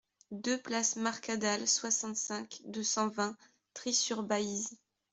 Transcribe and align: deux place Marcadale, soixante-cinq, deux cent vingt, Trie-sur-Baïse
deux 0.31 0.57
place 0.59 0.95
Marcadale, 0.95 1.67
soixante-cinq, 1.67 2.61
deux 2.65 2.81
cent 2.81 3.09
vingt, 3.09 3.37
Trie-sur-Baïse 3.75 4.79